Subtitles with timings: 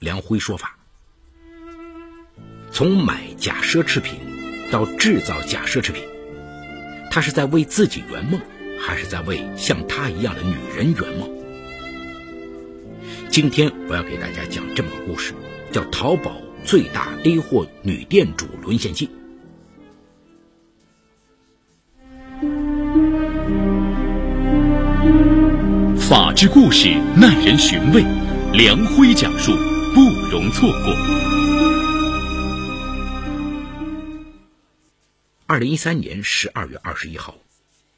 [0.00, 0.78] 梁辉说法：
[2.72, 4.18] 从买假奢侈品
[4.72, 6.02] 到制造假奢侈品，
[7.10, 8.40] 他是在为自己圆梦，
[8.80, 11.30] 还是在为像他一样的女人圆梦？
[13.28, 15.34] 今天我要给大家讲这么个故事，
[15.70, 19.10] 叫《淘宝最大 A 货女店主沦陷记》。
[26.00, 26.88] 法治故事
[27.20, 28.02] 耐人寻味，
[28.54, 29.52] 梁辉讲述
[29.94, 30.92] 不容错过。
[35.46, 37.38] 二零一三年十二月二十一号，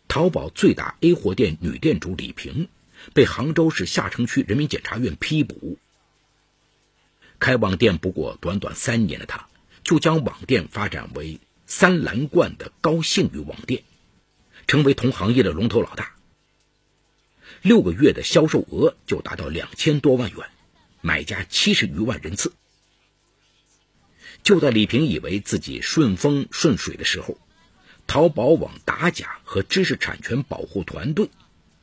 [0.07, 2.69] 淘宝最大 A 货店女店主李萍
[3.15, 5.79] 被杭州市下城区人民检察院批捕。
[7.38, 9.49] 开网店不过短短三年的她，
[9.83, 13.85] 就将网店发展为三蓝冠的高信誉网店，
[14.66, 16.13] 成为同行业的龙头老大。
[17.63, 20.47] 六个月的销售额就达到两千多万元，
[21.06, 22.52] 买家七十余万人次。
[24.42, 27.38] 就在李平以为自己顺风顺水的时候，
[28.09, 31.30] 淘宝网打假和知识产权保护团队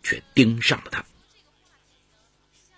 [0.03, 1.05] 却盯上了他。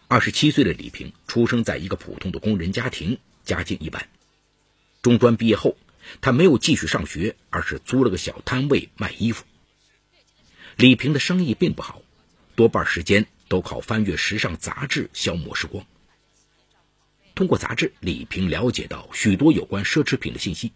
[0.07, 4.07] 二十七岁的李平出生在一个普通的工人家庭，家境一般。
[5.01, 5.75] 中专毕业后，
[6.21, 9.45] 他没有继续上学，而是租了个小摊位卖衣服。
[10.75, 12.03] 李平的生意并不好。
[12.55, 15.87] 多半时间都靠翻阅时尚杂志消磨时光。
[17.35, 20.71] 通过杂志，李萍了解到许多有关奢侈品的信息。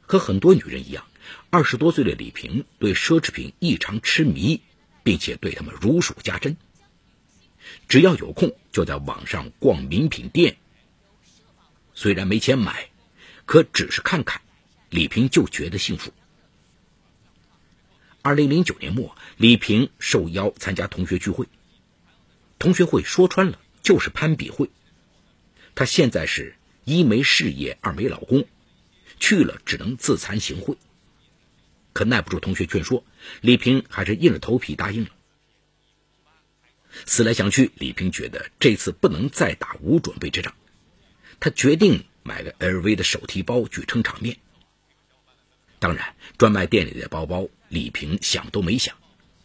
[0.00, 1.06] 和很多女人一样，
[1.50, 4.60] 二十多岁的李萍对奢侈品异常痴迷，
[5.02, 6.56] 并且对他们如数家珍。
[7.88, 10.56] 只要有空，就在网上逛名品店。
[11.94, 12.90] 虽然没钱买，
[13.46, 14.40] 可只是看看，
[14.90, 16.12] 李萍就觉得幸福。
[18.22, 21.46] 二零零九年末，李萍受邀参加同学聚会。
[22.58, 24.70] 同学会说穿了就是攀比会。
[25.78, 28.48] 她现在是一没事业，二没老公，
[29.20, 30.76] 去了只能自惭形秽。
[31.92, 33.04] 可耐不住同学劝说，
[33.42, 35.10] 李平还是硬着头皮答应了。
[37.06, 40.52] 思来想去，李平觉得这次不能再打无准备之仗，
[41.38, 44.36] 他决定买个 LV 的手提包去撑场面。
[45.78, 48.96] 当然，专卖店里的包包，李平想都没想，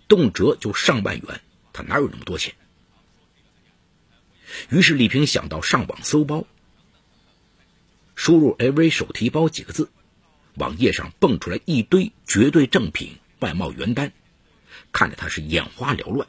[0.07, 1.41] 动辄就上万元，
[1.73, 2.55] 他哪有那么多钱？
[4.69, 6.45] 于是李萍想到上网搜包，
[8.15, 9.89] 输入 “LV 手提包”几个字，
[10.55, 14.11] 网页上蹦出来一堆绝对正品、外贸原单，
[14.91, 16.27] 看得他是眼花缭乱。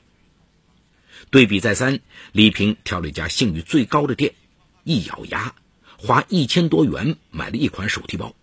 [1.30, 2.00] 对比再三，
[2.32, 4.34] 李萍挑了一家信誉最高的店，
[4.84, 5.54] 一咬牙，
[5.98, 8.34] 花一千多元买了一款手提包。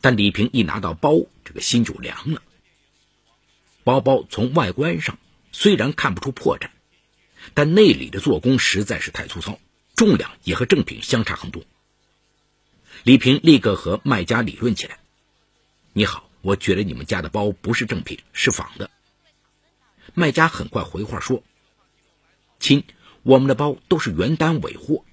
[0.00, 1.12] 但李平一拿到包，
[1.44, 2.42] 这个心就凉了。
[3.84, 5.18] 包包从外观上
[5.50, 6.70] 虽然看不出破绽，
[7.54, 9.58] 但内里的做工实在是太粗糙，
[9.94, 11.62] 重量也和正品相差很多。
[13.04, 14.98] 李平立刻和卖家理论起来
[15.92, 18.90] ：“你好，我觉得你们家的包不是正品，是仿的。”
[20.14, 21.42] 卖家很快回话说
[22.60, 22.84] ：“亲，
[23.22, 25.04] 我们的包都是原单尾货，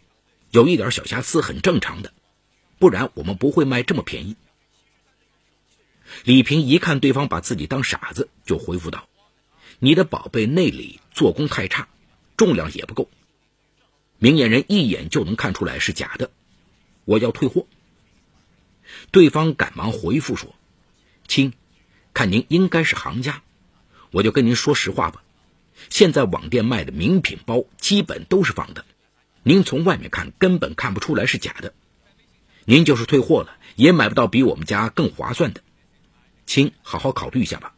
[0.51, 2.13] 有一点小瑕疵很正常的，
[2.79, 4.35] 不然我们不会卖这么便宜。”
[6.23, 9.07] 李平一看对方把自己当傻子，就回复道
[9.79, 11.87] ：“你的宝贝内里做工太差，
[12.39, 13.09] 重量也不够，
[14.17, 16.31] 明眼人一眼就能看出来是假的，
[17.03, 17.67] 我要退货。”
[19.11, 20.55] 对方赶忙回复说
[21.27, 21.51] ：“亲，
[22.13, 23.43] 看您应该是行家，
[24.11, 25.21] 我就跟您说实话吧。
[25.89, 28.85] 现在网店卖的名品包基本都是仿的，
[29.43, 31.73] 您从外面看根本看不出来是假的。
[32.63, 35.61] 您就是退货了，也买不到比我们家更划算的。”
[36.47, 37.75] 亲，好好考虑一下吧。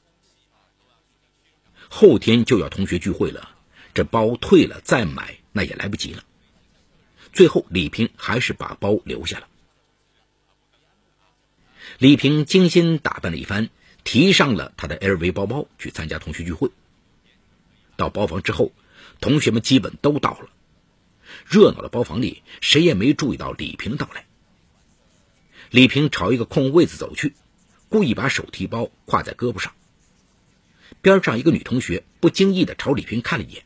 [1.90, 3.50] 后天就要同学聚会了，
[3.94, 6.24] 这包退了再买那也来不及了。
[7.34, 9.48] 最后，李平还是把包留下了。
[11.98, 13.70] 李平精心打扮了一番，
[14.04, 16.72] 提上了他的 LV 包包去参加同学聚会。
[17.96, 18.72] 到包房之后，
[19.20, 20.50] 同学们基本都到了。
[21.46, 24.26] 热闹的包房里，谁也没注意到李平的到来。
[25.70, 27.34] 李平朝一个空位子走去。
[27.88, 29.74] 故意把手提包挎在胳膊上，
[31.02, 33.66] 边上一个女同学不经意的朝李平看了一眼，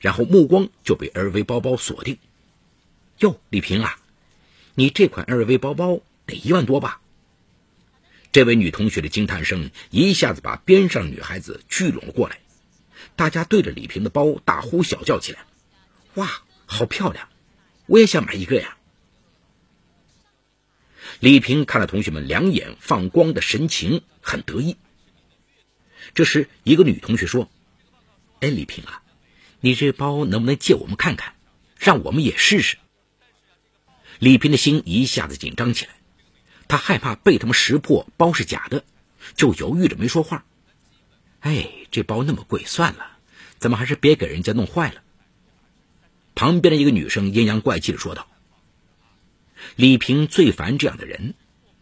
[0.00, 2.18] 然后目光就被 LV 包包锁定。
[3.18, 3.98] 哟，李平啊，
[4.74, 7.00] 你这款 LV 包包得一万多吧？
[8.32, 12.40] 这位女同学的惊叹声一下子把边上女孩子聚拢了过来，
[13.14, 15.46] 大家对着李平的包大呼小叫起来
[16.14, 17.28] ：“哇，好漂亮！
[17.86, 18.76] 我也想买一个呀！”
[21.20, 24.76] 李平看了同学们两眼放光的神情，很得意。
[26.12, 27.48] 这时，一个女同学说
[28.40, 29.03] ：“哎，李平啊，
[29.64, 31.32] 你这包能不能借我们看看？
[31.78, 32.76] 让我们也试试。
[34.18, 35.92] 李平的心一下子紧张起来，
[36.68, 38.84] 他害怕被他们识破包是假的，
[39.36, 40.44] 就犹豫着没说话。
[41.40, 43.16] 哎，这包那么贵，算了，
[43.56, 45.02] 咱们还是别给人家弄坏了。
[46.34, 48.28] 旁边的一个女生阴阳怪气的说道。
[49.76, 51.32] 李平最烦这样的人，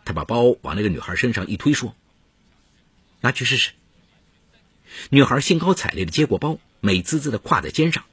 [0.04, 1.96] 他把包往那个女孩身上一推，说
[3.22, 3.72] ：“拿去试试。”
[5.10, 8.04] 女孩兴高采烈的接过包，美滋滋的挎在肩上。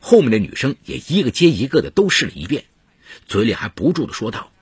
[0.00, 2.66] 后面的女生也一个接一个的都试了一遍，
[3.26, 4.52] 嘴里还不住的说道：“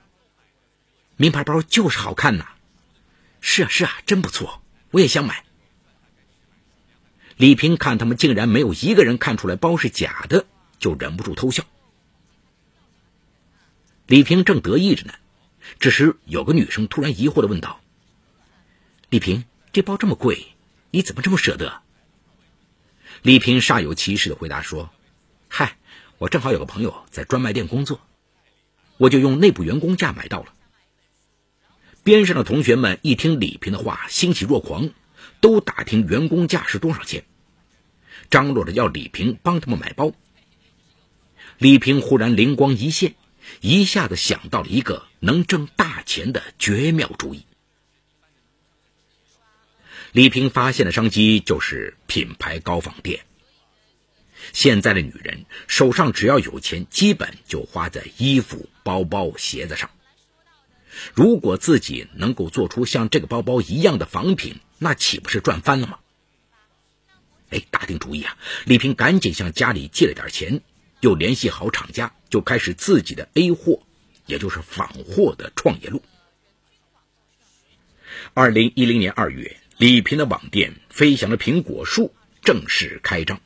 [1.17, 2.47] 名牌包就是好看呐
[3.41, 5.43] ！”“是啊是啊，真不错，我也想买。”
[7.35, 10.45] 李平看他们竟然没有一个人看出来包是假的，
[10.79, 11.65] 就忍不住偷笑。
[14.05, 15.13] 李平正得意着呢，
[15.79, 17.81] 这时有个女生突然疑惑的问道
[19.09, 19.43] ：“李平，
[19.73, 20.53] 这包这么贵，
[20.91, 21.81] 你怎么这么舍得？”
[23.23, 24.89] 李平煞有其事的回答说
[25.47, 25.77] ：“嗨，
[26.17, 28.01] 我正好有个朋友在专卖店工作，
[28.97, 30.53] 我就用内部员工价买到了。”
[32.03, 34.89] 边上的同学们一听李平的话，欣喜若狂，
[35.39, 37.23] 都打听员工价是多少钱，
[38.29, 40.11] 张罗着要李平帮他们买包。
[41.59, 43.15] 李平忽然灵光一现。
[43.59, 47.45] 一下子想到了一个能挣大钱的绝妙主意。
[50.13, 53.25] 李平发现的商机就是品牌高仿店。
[54.53, 59.89] 现在的女人手上只要有钱，基本就花在衣服、包包、鞋子上。
[61.15, 65.97] 如果自己能够做出像这个包包一样的仿品，那岂不是赚翻了吗？
[67.49, 68.37] 哎，打定主意啊！
[68.65, 70.61] 李平赶紧向家里借了点钱。
[70.99, 73.81] 又联系好厂家，就开始自己的 A 货，
[74.27, 76.03] 也就是仿货的创业路。
[78.33, 83.41] 二零一零年二月，李平的网店“飞翔的苹果树”正式开张。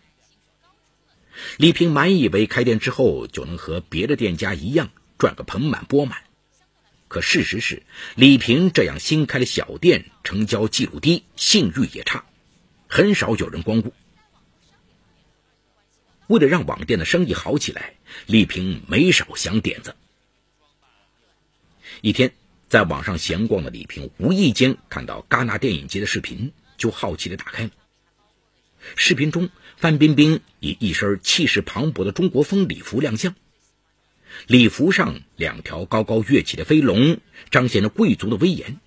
[1.57, 6.23] 李平满以为开店之后就能和别的店家一样赚个盆满钵满，
[7.07, 7.83] 可事实是，
[8.15, 12.25] 李平这样新开的小店成交记录低，信誉也差，
[12.87, 13.93] 很少有人光顾。
[16.27, 17.93] 为了让网店的生意好起来，
[18.25, 19.95] 李平没少想点子。
[22.01, 22.33] 一天，
[22.69, 27.69] 在网上闲逛的李平无意间看到戛纳电影节的视频，就好奇的打开了。
[28.95, 33.35] 视频中，范冰冰以一身气势磅礴的中国风礼服亮相，
[34.47, 37.19] 礼服上两条高高跃起的飞龙，
[37.49, 38.79] 彰显着贵族的威严。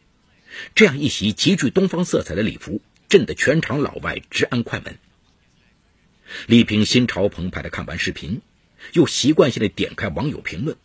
[0.74, 4.98] 这样一袭极具东方色彩的礼服，震得全场老外直按快门。
[6.46, 8.42] 李平心潮澎湃的看完视频，
[8.92, 10.76] 又习惯性的点开网友评论。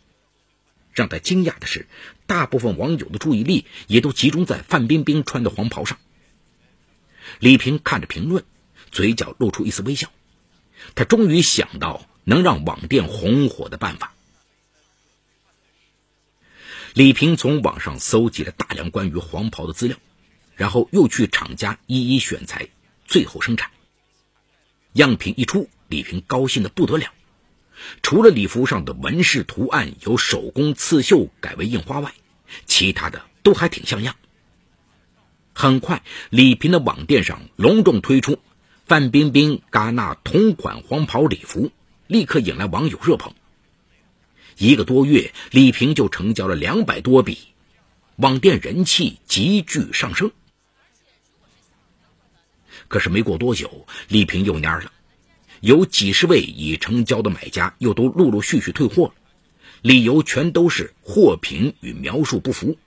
[0.92, 1.86] 让他惊讶的是，
[2.26, 5.98] 大部分网友的注意力也都集中在范冰冰穿的黄袍上。
[7.38, 8.44] 李平看着评论，
[8.90, 10.10] 嘴角露出一丝微笑。
[10.94, 14.12] 他终于想到能让网店红火的办法。
[16.94, 19.96] 李平从网上搜集了大量关于黄袍的资料，
[20.54, 22.68] 然后又去厂家一一选材，
[23.06, 23.70] 最后生产。
[24.92, 27.12] 样品一出，李平高兴的不得了。
[28.02, 32.12] 除了礼服上的纹饰图案由手工刺绣改为印花外，
[32.64, 34.16] 其他的都还挺像样。
[35.52, 38.38] 很快，李平的网店上隆重推出
[38.86, 41.72] 范冰冰戛纳同款黄袍礼服，
[42.06, 43.34] 立刻引来网友热捧。
[44.58, 47.38] 一个多月，李平就成交了两百多笔，
[48.16, 50.30] 网店人气急剧上升。
[52.88, 54.92] 可是没过多久，李平又蔫了，
[55.60, 59.14] 有几十位已成交的买家又都陆陆续续退货了，
[59.82, 62.78] 理由全都是货品与描述不符。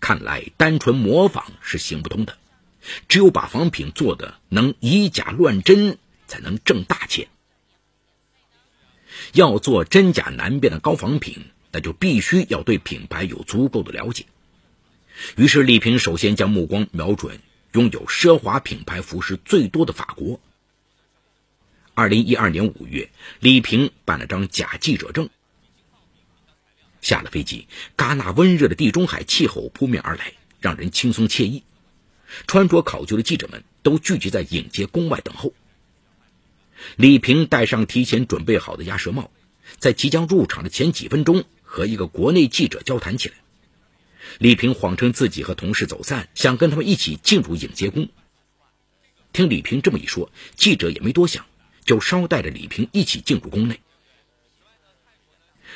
[0.00, 2.36] 看来单纯模仿是行不通的，
[3.08, 7.28] 只有把仿品做的能以假乱真，才能挣大钱。
[9.32, 14.26] 要做真假难辨的高仿品，那就必须要对品牌有足够的了解。
[15.36, 17.40] 于是李平首先将目光瞄准。
[17.72, 20.38] 拥有奢华品牌服饰最多的法国。
[21.94, 25.28] 二零一二年五月，李平办了张假记者证。
[27.02, 27.66] 下了飞机，
[27.98, 31.64] 戛纳温热的地中海气候扑面而来，让人轻松惬意。
[32.46, 35.52] 穿着考究的记者们都聚集在影街宫外等候。
[36.96, 39.30] 李平戴上提前准备好的鸭舌帽，
[39.78, 43.34] 在即将入场的前几分钟，和一个国内记者交谈起来。
[44.38, 48.08] 李平谎称自己和同事走散，想跟他们一起进入影街宫。
[49.34, 51.44] 听李平这么一说，记者也没多想，
[51.84, 53.80] 就捎带着李平一起进入宫内。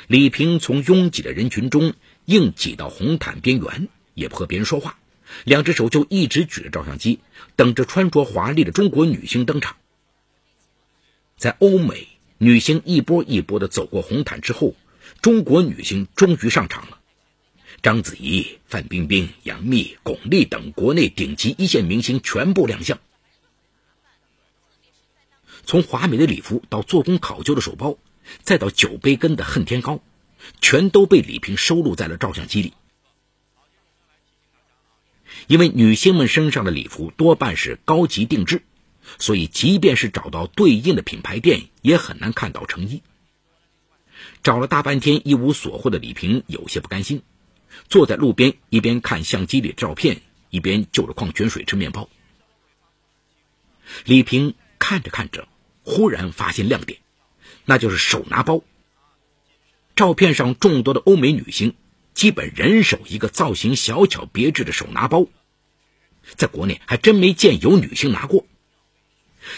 [0.07, 1.93] 李平从拥挤的人群中
[2.25, 4.99] 硬挤到红毯边缘，也不和别人说话，
[5.43, 7.19] 两只手就一直举着照相机，
[7.55, 9.75] 等着穿着华丽的中国女星登场。
[11.35, 14.75] 在欧美，女星一波一波的走过红毯之后，
[15.21, 16.99] 中国女星终于上场了。
[17.81, 22.99] 章子怡、范冰冰、杨幂、巩俐等国内顶级一线明星全部亮相。
[25.67, 27.97] 从华美的礼服到做工考究的手包，
[28.41, 29.99] 再到酒杯根的恨天高，
[30.61, 32.73] 全都被李萍收录在了照相机里。
[35.47, 38.63] 因为女星们身上的礼服多半是高级定制，
[39.19, 43.01] 所以即便是找到对应的品牌店，也很难看到成衣。
[44.41, 47.21] 找了大半天一无所获的李萍有些不甘心。
[47.89, 52.09] 坐在路边，一边看相机里的照片，一边就着矿泉水吃面包。
[54.05, 55.47] 李平看着看着，
[55.87, 56.99] 忽然发现亮点，
[57.63, 58.61] 那就是手拿包。
[59.95, 61.75] 照片上众多的欧美女星，
[62.13, 65.27] 基本人手一个造型小巧别致的手拿包，
[66.35, 68.45] 在国内还真没见有女星拿过。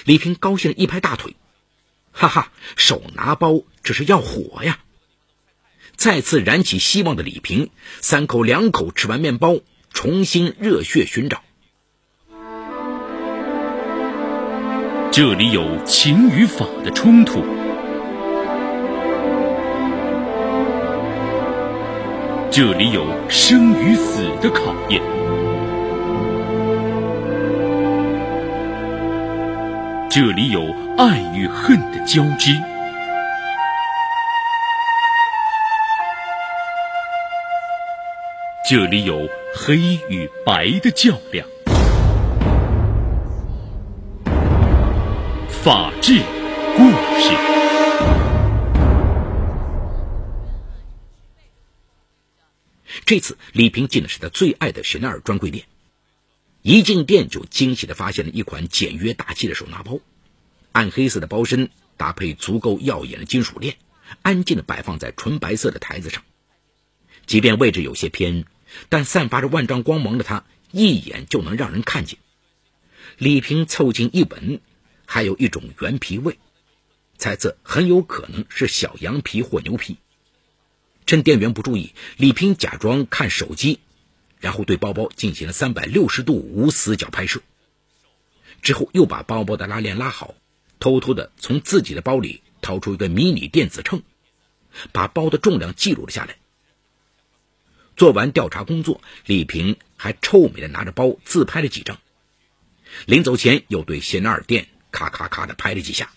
[0.05, 1.35] 李平高兴一拍大腿，
[2.11, 4.79] 哈哈，手拿包这是要火呀！
[5.95, 7.71] 再次燃起希望的李平，
[8.01, 9.57] 三口两口吃完面包，
[9.91, 11.43] 重新热血寻找。
[15.21, 17.43] 这里有情与法的冲突，
[22.49, 25.01] 这里有生与死的考验，
[30.09, 30.61] 这里有
[30.97, 32.53] 爱与恨的交织。
[38.69, 39.75] 这里有黑
[40.07, 41.45] 与白的较量，
[45.61, 46.13] 法治
[46.77, 46.89] 故
[47.19, 47.35] 事。
[53.05, 55.65] 这次李平进的是他最爱的香奈儿专柜店，
[56.61, 59.99] 一进店就惊喜的发现了一款简约大气的手拿包，
[60.71, 63.75] 暗黑色的包身搭配足够耀眼的金属链，
[64.21, 66.23] 安静的摆放在纯白色的台子上，
[67.25, 68.45] 即便位置有些偏。
[68.87, 72.17] 但散发着万丈光芒的它，一眼就能让人看见。
[73.17, 74.61] 李平凑近一闻，
[75.11, 76.37] 还有一种原皮味，
[77.17, 79.97] 猜测很有可能是小羊皮或牛皮。
[81.07, 83.79] 趁店员不注意，李平假装看手机，
[84.39, 87.41] 然后对包包进行了三百六十度无死角拍摄。
[88.61, 90.35] 之后又把包包的拉链拉好，
[90.79, 94.03] 偷偷的从自己的包里掏出一个迷你电子秤，
[94.91, 96.35] 把包的重量记录了下来。
[97.97, 101.99] 做完调查工作，李平还臭美的拿着包自拍了几张。
[103.07, 106.11] 临走前，又对谢奈尔店咔咔咔的拍了几下。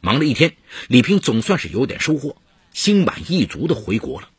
[0.00, 0.56] 忙了一天，
[0.88, 2.36] 李平总算是有点收获，
[2.72, 4.30] 心满意足的回国了。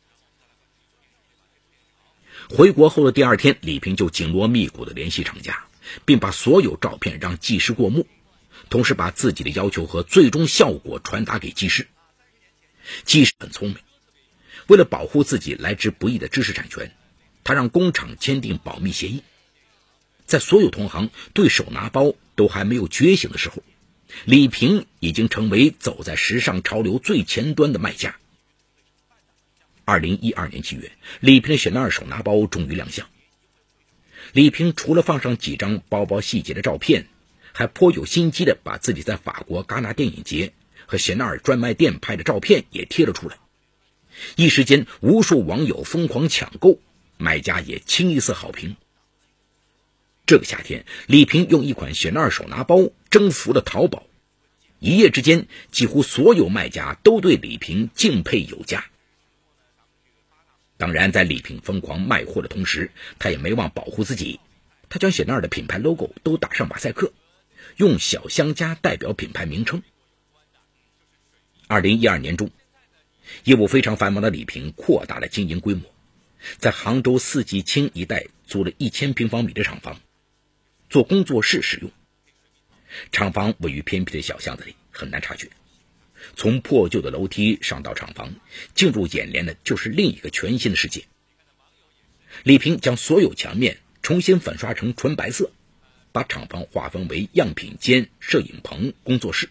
[2.50, 5.64] 回国后的第二天，李平就紧锣密鼓的联系厂家，
[6.04, 8.06] 并把所有照片让技师过目，
[8.68, 11.86] 同时把自己的要求和最终效果传达给技师。
[13.04, 13.78] 技师很聪明。
[14.66, 16.94] 为了保护自己来之不易的知识产权，
[17.44, 19.22] 他让工厂签订保密协议。
[20.26, 23.62] 在所有同行对手拿包都还没有觉醒的时候，
[24.24, 28.16] 李平已经成为走在时尚潮流最前端的卖家。
[29.84, 33.06] 二零一二年七月，李平的雪奈儿手拿包终于亮相。
[34.32, 37.06] 李平除了放上几张包包细节的照片，
[37.52, 40.52] 还颇有心机的把自己在法国戛纳电影节
[40.86, 43.36] 和雪奈尔专卖店拍的照片也贴了出来。
[44.36, 46.78] 一时间，无数网友疯狂抢购，
[47.18, 48.76] 买家也清一色好评。
[50.26, 54.06] 这个夏天，李平用一款雪奈尔手拿包征服了淘宝，
[54.78, 58.86] 一夜之间，几乎所有卖家都对李平敬佩有加。
[60.76, 64.40] 当然，在李平疯狂卖货的同时，他也没忘保护自己，
[64.88, 67.12] 他将雪奈尔的品牌 logo 都打上马赛克，
[67.76, 69.82] 用小香家代表品牌名称。
[71.66, 72.50] 二零一二年中。
[73.44, 75.82] 业务非常繁忙的李平扩大了经营规模，
[76.58, 80.00] 在杭州四季青一带租了一千平方米的厂房，
[80.92, 81.90] 做工作室使用。
[83.12, 85.48] 厂房位于偏僻的小巷子里，很难察觉。
[86.36, 88.34] 从破旧的楼梯上到厂房，
[88.74, 91.06] 进入眼帘的就是另一个全新的世界。
[92.42, 95.50] 李平将所有墙面重新粉刷成纯白色，
[96.12, 99.48] 把厂房划分为样品间、摄影棚、工作室。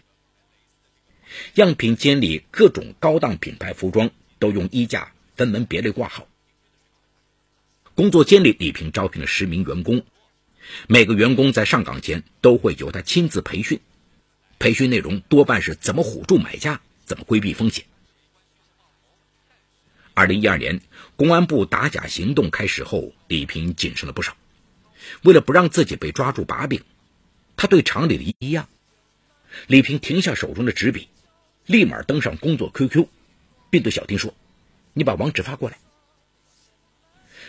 [1.55, 6.27] 样品间里各种高档品牌服装都用衣架分门别类挂好。
[7.95, 10.05] 工作间里，李平招聘了十名员工，
[10.87, 13.79] 每个员工在上岗前都会由他亲自培训，
[14.59, 17.85] 培训内容多半是怎么唬住买家，怎么规避风险。
[20.13, 20.81] 二零一二年，
[21.15, 24.35] 公安部打假行动开始后，李平谨慎了不少。
[25.23, 26.83] 为了不让自己被抓住把柄，
[27.55, 28.67] 他对厂里的一样。
[29.67, 31.07] 李平停下手中的纸笔。
[31.67, 33.07] 立马登上工作 QQ，
[33.69, 34.33] 并对小丁说
[34.93, 35.77] ：“你把网址发过来。”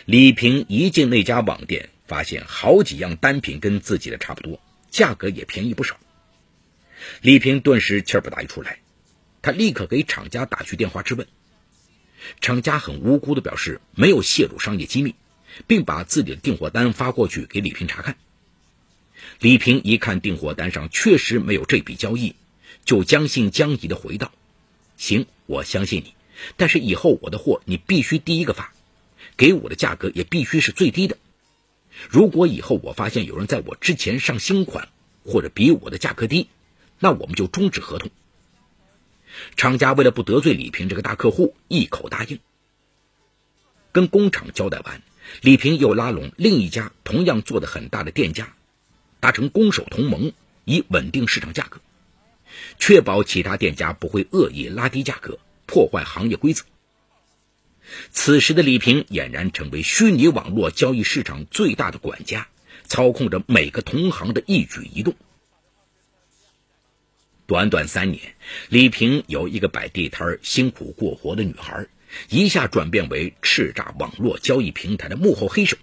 [0.05, 5.97] 李平一进那家网店，发现好几样单品跟自己的差不多，价格也便宜不少。
[7.21, 8.79] 李平顿时气不打一处来，
[9.41, 11.27] 他立刻给厂家打去电话质问。
[12.39, 15.15] 厂家很无辜的表示没有泄露商业机密，
[15.67, 18.15] 并把自己的订货单发过去给李平查看。
[19.39, 22.35] 李平一看订货单上确实没有这笔交易，
[22.85, 24.31] 就将信将疑的回道
[24.97, 26.13] ：“行，我相信你，
[26.55, 28.73] 但是以后我的货你必须第一个发，
[29.35, 31.17] 给我的价格也必须是最低的。
[32.09, 34.89] 如果以后我发现有人在我之前上新款
[35.23, 36.47] 或者比我的价格低，
[36.99, 38.09] 那我们就终止合同。”
[39.55, 42.39] 厂家为了不得罪李平这个大客户，一口答应。
[43.91, 45.01] 跟工厂交代完，
[45.41, 48.53] 李平又拉拢另一家同样做的很大的店家，
[49.19, 50.33] 达成攻守同盟，
[50.65, 51.79] 以稳定市场价格，
[52.79, 56.63] 确保其他店家不会恶意拉低价格，破坏行业规则。
[58.11, 62.47] 此时的李平俨然成为虚拟网络交易市场最大的管家，
[62.85, 65.15] 操控着每个同行的一举一动。
[67.45, 68.35] 短短三年，
[68.69, 71.87] 李平由一个摆地摊辛苦过活的女孩，
[72.29, 75.77] 一下转变为叱咤网络交易平台的幕后黑手。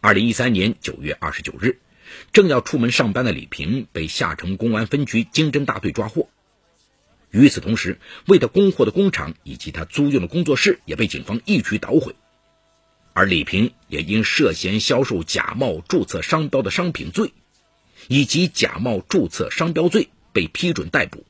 [0.00, 1.78] 二零一三年九月二十九日，
[2.32, 6.28] 正要出门上班的李平被下城公安分局经侦大队抓获。
[7.30, 12.14] 与此同时，为他供货的工厂以及他租用的工作室也被警方一举捣毁，
[13.12, 17.32] 而李平也因涉嫌销售假冒注册商标的商品罪。
[18.08, 21.26] 以及假冒注册商标罪被批准逮捕。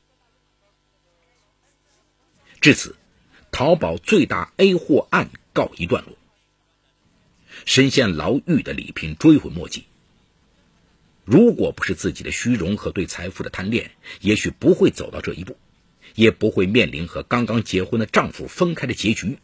[2.61, 2.95] 至此，
[3.51, 6.17] 淘宝最大 A 货案告一段落。
[7.65, 9.83] 身陷牢狱的李平追悔莫及。
[11.25, 13.91] 如果不是自己的虚荣和对财富的贪恋，
[14.21, 15.57] 也许不会走到这一步，
[16.15, 19.39] 也不会面临和刚刚结婚的丈夫分开的结局。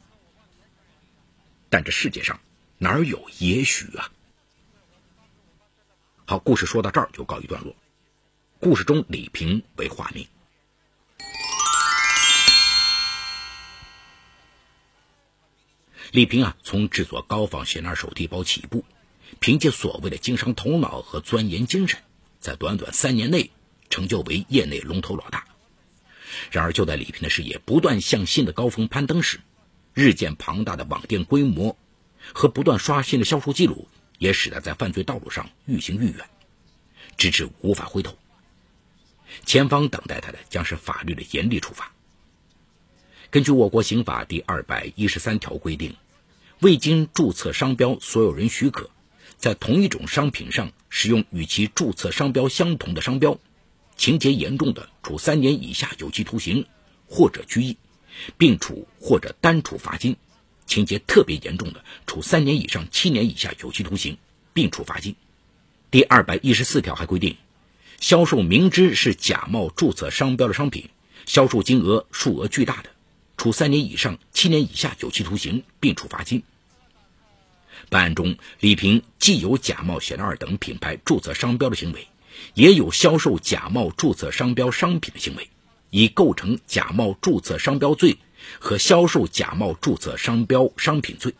[1.69, 2.39] 但这世界上
[2.77, 4.11] 哪有也许啊？
[6.25, 7.75] 好，故事说到这儿就告一段落。
[8.59, 10.27] 故事中李平为化名。
[16.11, 18.83] 李平啊，从制作高仿咸纳手提包起步，
[19.39, 22.01] 凭借所谓的经商头脑和钻研精神，
[22.39, 23.51] 在短短三年内
[23.89, 25.46] 成就为业内龙头老大。
[26.51, 29.39] 然而，就在李平的事业不断向新的高峰攀登时，
[29.93, 31.77] 日渐庞大的网店规模
[32.33, 33.87] 和不断刷新的销售记录。
[34.19, 36.27] 也使得在犯罪道路上愈行愈远，
[37.17, 38.17] 直至无法回头。
[39.45, 41.91] 前方等待他的将是法律的严厉处罚。
[43.29, 45.95] 根据我国刑法第二百一十三条规定，
[46.61, 48.89] 未经注册商标所有人许可，
[49.37, 53.37] 在同一种商品上使用与其注册商标相同的商标，
[53.97, 56.65] 情节严重的，处三年以下有期徒刑
[57.07, 57.75] 或者拘役，
[58.37, 60.15] 并处或者单处罚金。
[60.67, 64.17] 情节特别严重的，处三年以上七年以下有期徒刑，
[64.53, 65.15] 并处罚金。
[65.89, 67.37] 第二百一十四条还规定，
[67.99, 70.89] 销售明知是假冒注册商标的商品，
[71.25, 72.89] 销售金额数额巨大的，
[73.37, 76.43] 处三年以上七年以下有期徒刑，并处罚金。
[77.89, 82.07] 本案中，李平既有假冒雪纳尔等品牌注册商标的行为，
[82.53, 85.49] 也有销售假冒注册商标商品的行为，
[85.89, 88.17] 已构成假冒注册商标罪。
[88.59, 91.33] 和销售假冒注册商标商品罪。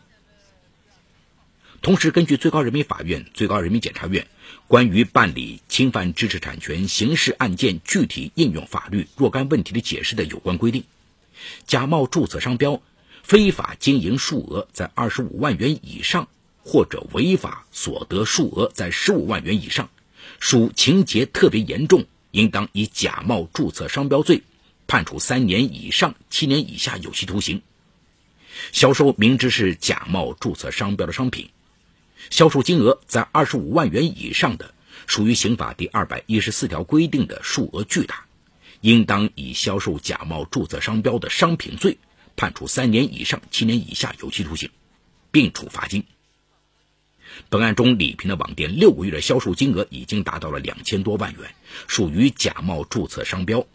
[1.80, 4.26] 同时，根据最高人民法院、最高人民检察院
[4.66, 10.84] 关于办理侵犯知识产权刑事案件具体应用法律若干问题的解释的有关规定，
[11.66, 12.82] 假冒注册商标
[13.22, 16.28] 非法经营数额在二十五万元以上，
[16.62, 19.88] 或者违法所得数额在十五万元以上，
[20.38, 24.42] 属情节特别严重，应当以假冒注册商标罪。
[24.86, 27.60] 判处三年以上七年以下有期徒刑。
[28.72, 31.50] 销售明知是假冒注册商标的商品，
[32.30, 34.72] 销售金额在二十五万元以上的，
[35.06, 38.24] 属于刑法第二百一十四条规定的数额巨大，
[38.80, 41.98] 应当以销售假冒注册商标的商品罪，
[42.34, 44.70] 判处三年以上七年以下有期徒刑，
[45.30, 46.02] 并处罚金。
[47.48, 51.54] 本案中，李平的网店六个月的销售金额已经达到了两千多万元，
[51.86, 53.66] 属于假冒注册商标。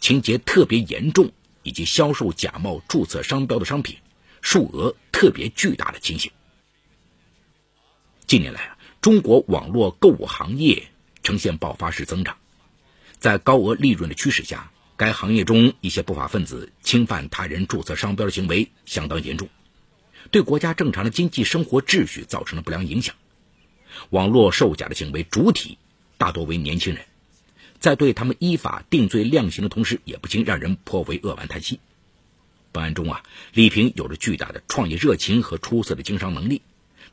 [0.00, 1.30] 情节特别严重，
[1.62, 3.96] 以及销售假冒注册商标的商品，
[4.40, 6.30] 数额特别巨大的情形。
[8.26, 10.88] 近年来啊，中国网络购物行业
[11.22, 12.36] 呈现爆发式增长，
[13.18, 19.48] 在高额利润的驱使下，该行业中一些不法分子侵犯他人注册商标的行为相当严重，
[20.32, 23.14] 对国家正常的经济生活秩序造成了不良影响。
[24.10, 25.78] 网络售假的行为主体
[26.18, 27.04] 大多为年轻人。
[27.78, 31.80] 在对他们依法定罪量刑的同时，也不禁让人颇为扼腕叹息。
[32.70, 36.62] 本案中啊，李平有着巨大的创业热情和出色的经商能力，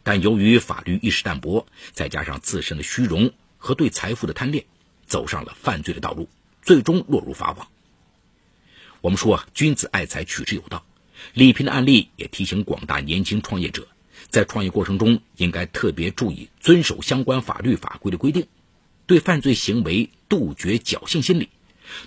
[0.03, 4.63] 但由于法律意识淡薄，再加上自身的虚荣和对财富的贪恋，
[5.07, 6.29] 走上了犯罪的道路，
[6.61, 7.67] 最终落入法网。
[9.01, 10.85] 我们说啊，君子爱财，取之有道。
[11.33, 13.87] 李平的案例也提醒广大年轻创业者，
[14.29, 18.47] 在创业过程中应该特别注意遵守相关法律法规的规定，
[19.05, 21.49] 对犯罪行为杜绝侥幸心理。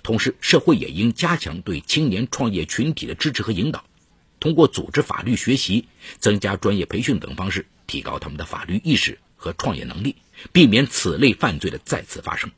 [0.01, 3.85] 同时，社会也应加强对青年创业群体的支持和引导，
[4.39, 5.87] 通过组织法律学习、
[6.19, 10.15] 增加专业培训等方式，提高他们的法律意识和创业能力，
[10.53, 12.51] 避免此类犯罪的再次发生。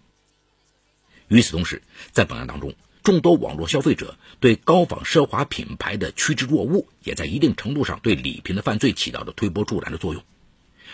[1.28, 10.24] 与此同时，在本案当中，众多网络消费者对高仿奢华品牌的趋之若鹜，也在一定程度上对李平的犯罪起到了推波助澜的作用。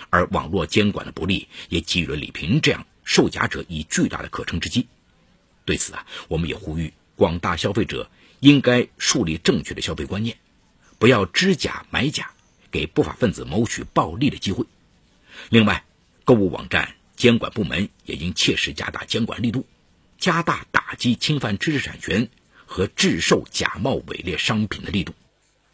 [0.10, 4.88] 而网络监管的不力，也给予了李平这样售假者以巨大的可乘之机。
[5.64, 10.36] 对此啊，我们也呼吁广大消费者应该树立正确的消费观念，
[11.00, 12.32] 不要知假买假，
[12.72, 14.66] 给不法分子谋取暴利的机会。
[15.50, 15.86] 另外，
[16.26, 19.66] 购物网站监管部门也应切实加大监管力度，
[20.22, 22.30] 加大打击侵犯知识产权
[22.68, 25.14] 和制售假冒伪劣商品的力度。